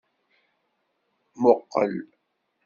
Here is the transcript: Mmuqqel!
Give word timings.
Mmuqqel! 1.39 1.93